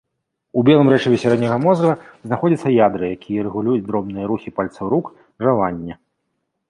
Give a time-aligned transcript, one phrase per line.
[0.59, 1.91] У белым рэчыве сярэдняга мозга
[2.29, 5.05] знаходзяцца ядры, якія рэгулююць дробныя рухі пальцаў рук,
[5.47, 5.93] жаванне.